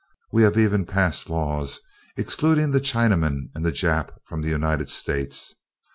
We 0.31 0.41
have 0.41 0.57
even 0.57 0.87
passed 0.87 1.29
laws 1.29 1.79
excluding 2.17 2.71
the 2.71 2.79
Chinaman 2.81 3.51
and 3.53 3.63
the 3.63 3.71
Jap 3.71 4.09
from 4.25 4.41
the 4.41 4.49
United 4.49 4.89
States. 4.89 5.53